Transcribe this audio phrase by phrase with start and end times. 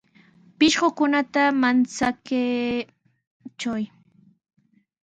[0.57, 3.83] Pishqukunata manchakaachiy.